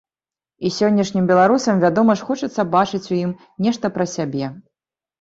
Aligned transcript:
І 0.69 0.71
сённяшнім 0.77 1.27
беларусам, 1.33 1.83
вядома 1.85 2.17
ж, 2.23 2.27
хочацца 2.31 2.67
бачыць 2.79 3.05
у 3.13 3.17
ім 3.23 3.39
нешта 3.67 3.85
пра 4.01 4.13
сябе. 4.19 4.55